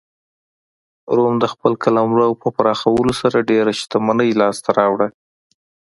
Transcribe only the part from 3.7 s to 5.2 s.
شتمنۍ لاسته راوړه.